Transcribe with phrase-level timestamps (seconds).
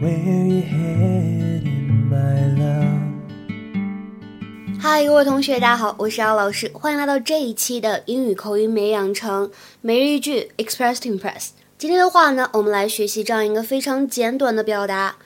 [0.00, 1.68] Where you headed,
[2.08, 3.20] my love?
[4.80, 9.50] 嗨，各位同学，大家好，我是姚老师，欢迎来到这一期的英语口语每日养成
[9.82, 11.48] 每日一句 Express to Impress。
[11.76, 15.16] 今天的话呢，我们来学习这样一个非常简短的表达。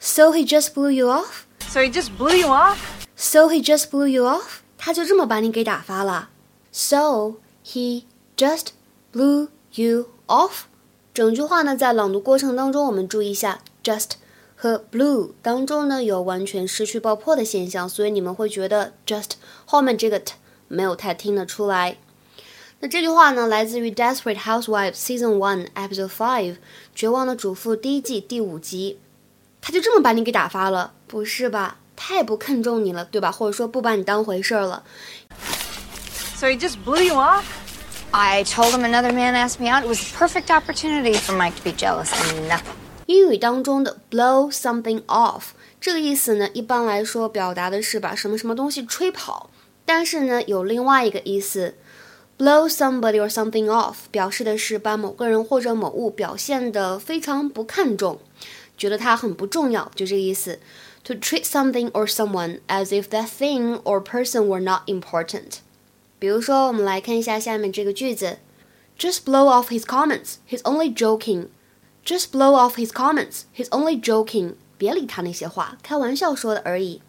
[0.00, 1.42] So he just blew you off.
[1.68, 2.78] So he just blew you off?
[3.14, 4.60] So he just blew you off.
[4.78, 6.30] 他就这么把你给打发了。
[6.72, 7.34] So
[7.66, 8.68] he just
[9.12, 10.62] blew you off.
[11.12, 14.12] 整句话呢，在朗读过程当中，我们注意一下 just
[14.62, 19.30] 和 blew 当中呢有完全失去爆破的现象，所以你们会觉得 just
[19.64, 20.34] 后面这个 t
[20.68, 21.96] 没有太听得出来。
[22.78, 26.52] 那这句话呢，来自于《Desperate Housewives》Season One Episode Five
[26.94, 29.00] 《绝望的主妇》第一季第五集。
[29.60, 31.78] 他就这么把你给打发了，不是吧？
[31.96, 33.32] 太不看重你了，对吧？
[33.32, 34.84] 或者说不把你当回事儿了。
[36.36, 37.42] So he just blew you off.
[38.12, 39.82] I told him another man asked me out.
[39.82, 42.81] It was a perfect opportunity for Mike to be jealous, and nothing.
[43.11, 49.49] 英语当中的 blow something off 这个意思呢，一般来说表达的是把什么什么东西吹跑，
[49.85, 51.75] 但是呢，有另外一个意思，
[52.37, 58.19] blow somebody or something off 表示的是把某个人或者某物表现得非常不看重，
[58.77, 60.59] 觉得它很不重要，就这个意思。
[61.05, 65.59] To treat something or someone as if that thing or person were not important。
[66.19, 68.39] 比如说，我们来看一下下面这个句子：
[68.99, 70.37] Just blow off his comments.
[70.49, 71.45] He's only joking.
[72.04, 73.42] Just blow off his comments.
[73.56, 74.54] He's only joking.
[74.76, 77.00] 别理他那些话，开玩笑说的而已。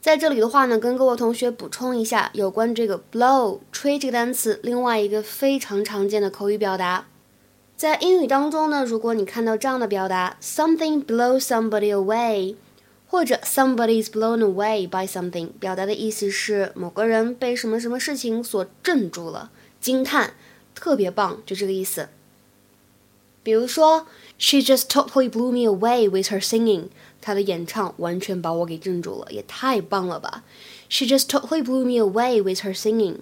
[0.00, 7.06] 在这里的话呢，跟各位同学补充一下有关这个 blow 吹这个单词，另外一个非常常见的口语表达。
[7.76, 12.54] 在英语当中呢，如果你看到这样的表达，something blows somebody away。
[13.08, 20.34] 或者 somebody is blown away by something，表达的意思是某个人被什么什么事情所镇住了，惊叹，
[20.74, 22.08] 特别棒，就这个意思。
[23.45, 24.05] 比如说，
[24.37, 26.89] She just totally blew me away with her singing，
[27.21, 30.43] 她的演唱完全把我给镇住了，也太棒了吧！
[30.89, 33.17] She just totally blew me away with her singing。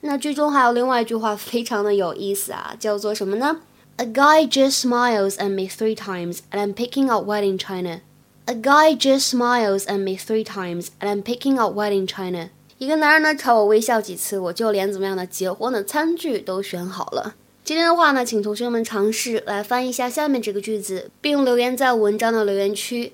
[0.00, 3.60] 那剧中还有另外一句话非常的有意思啊，叫做什么呢？
[3.96, 8.00] A guy just smiles at me three times, and I'm picking out white in China.
[8.46, 12.50] A guy just smiles at me three times, and I'm picking out white in China.
[12.78, 17.36] 一个男人呢朝我微笑几次，我就连怎么样的结婚的餐具都选好了。
[17.68, 23.12] 今天的话呢，请同学们尝试来翻译一下下面这个句子，并留言在文章的留言区。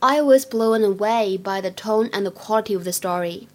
[0.00, 3.48] I was blown away by the tone and the quality of the story.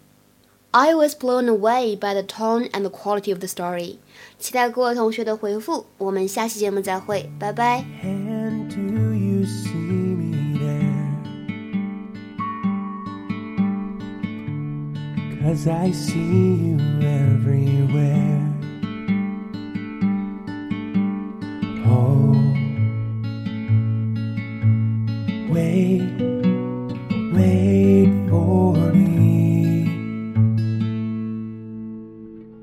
[0.72, 3.98] I was blown away by the tone and the quality of the story.
[4.40, 7.84] 期待各位同学的回复，我们下期节目再会，拜拜。
[8.02, 8.80] And do
[9.14, 11.14] you see me there?
[15.40, 18.27] Cause I see you everywhere.
[25.49, 26.01] Wait,
[27.33, 29.89] wait for me.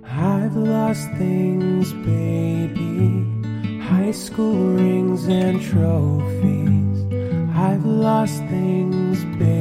[0.04, 3.80] I've lost things, baby.
[3.80, 6.98] High school rings and trophies.
[7.54, 9.55] I've lost things, baby